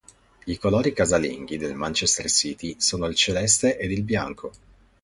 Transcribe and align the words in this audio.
I 0.45 0.57
colori 0.57 0.93
casalinghi 0.93 1.57
del 1.57 1.75
Manchester 1.75 2.25
City 2.27 2.73
sono 2.79 3.05
il 3.05 3.13
celeste 3.13 3.77
ed 3.77 3.91
il 3.91 4.01
bianco. 4.01 4.51